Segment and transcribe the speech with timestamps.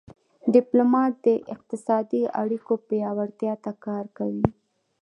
[0.53, 4.45] ډيپلومات د اقتصادي اړیکو پیاوړتیا ته کار کوي.